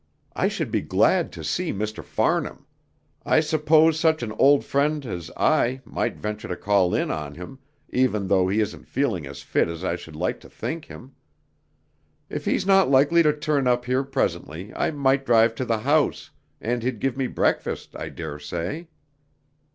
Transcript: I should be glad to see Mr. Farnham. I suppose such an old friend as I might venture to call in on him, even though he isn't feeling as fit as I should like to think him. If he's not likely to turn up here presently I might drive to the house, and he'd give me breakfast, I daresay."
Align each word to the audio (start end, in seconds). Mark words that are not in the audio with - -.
I 0.35 0.47
should 0.47 0.71
be 0.71 0.81
glad 0.81 1.31
to 1.33 1.43
see 1.43 1.71
Mr. 1.71 2.03
Farnham. 2.03 2.65
I 3.23 3.39
suppose 3.39 3.99
such 3.99 4.23
an 4.23 4.31
old 4.31 4.65
friend 4.65 5.05
as 5.05 5.29
I 5.37 5.81
might 5.85 6.15
venture 6.17 6.47
to 6.47 6.55
call 6.55 6.95
in 6.95 7.11
on 7.11 7.35
him, 7.35 7.59
even 7.89 8.25
though 8.25 8.47
he 8.47 8.61
isn't 8.61 8.87
feeling 8.87 9.27
as 9.27 9.43
fit 9.43 9.67
as 9.67 9.83
I 9.83 9.95
should 9.95 10.15
like 10.15 10.39
to 10.39 10.49
think 10.49 10.85
him. 10.85 11.13
If 12.31 12.45
he's 12.45 12.65
not 12.65 12.89
likely 12.89 13.21
to 13.21 13.31
turn 13.31 13.67
up 13.67 13.85
here 13.85 14.03
presently 14.03 14.73
I 14.75 14.89
might 14.89 15.23
drive 15.23 15.53
to 15.53 15.65
the 15.65 15.77
house, 15.77 16.31
and 16.59 16.81
he'd 16.81 16.97
give 16.99 17.15
me 17.15 17.27
breakfast, 17.27 17.95
I 17.95 18.09
daresay." 18.09 18.87